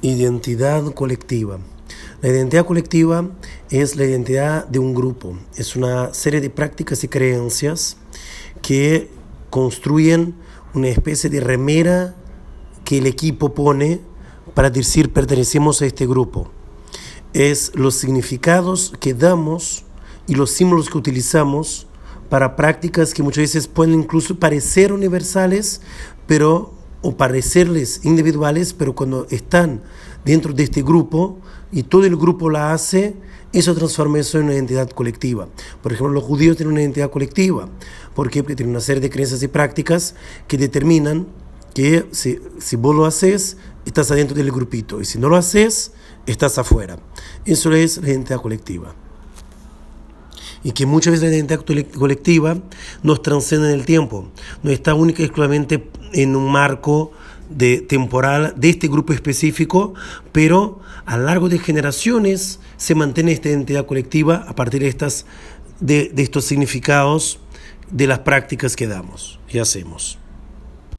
[0.00, 1.58] Identidad colectiva.
[2.22, 3.28] La identidad colectiva
[3.68, 7.96] es la identidad de un grupo, es una serie de prácticas y creencias
[8.62, 9.10] que
[9.50, 10.36] construyen
[10.72, 12.14] una especie de remera
[12.84, 14.00] que el equipo pone
[14.54, 16.48] para decir pertenecemos a este grupo.
[17.32, 19.84] Es los significados que damos
[20.28, 21.88] y los símbolos que utilizamos
[22.28, 25.80] para prácticas que muchas veces pueden incluso parecer universales,
[26.28, 29.82] pero o parecerles individuales, pero cuando están
[30.24, 31.38] dentro de este grupo
[31.70, 33.16] y todo el grupo la hace,
[33.52, 35.48] eso transforma eso en una identidad colectiva.
[35.82, 37.68] Por ejemplo, los judíos tienen una identidad colectiva.
[38.14, 40.14] Porque tienen una serie de creencias y prácticas
[40.48, 41.28] que determinan
[41.72, 45.92] que si, si vos lo haces, estás adentro del grupito, y si no lo haces,
[46.26, 46.98] estás afuera.
[47.44, 48.94] Eso es la identidad colectiva
[50.62, 52.58] y que muchas veces la identidad colectiva
[53.02, 54.28] nos trasciende en el tiempo,
[54.62, 57.12] no está única y exclusivamente en un marco
[57.48, 59.94] de temporal de este grupo específico,
[60.32, 65.24] pero a lo largo de generaciones se mantiene esta identidad colectiva a partir de, estas,
[65.80, 67.40] de, de estos significados
[67.90, 70.18] de las prácticas que damos y hacemos.